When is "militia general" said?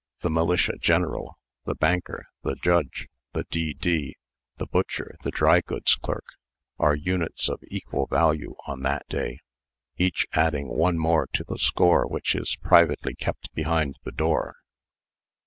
0.31-1.37